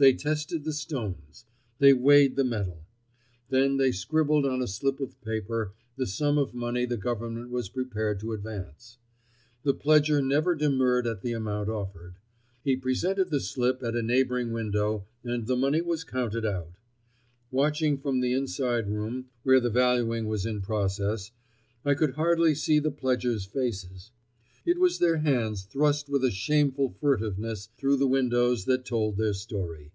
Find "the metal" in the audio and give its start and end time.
2.36-2.86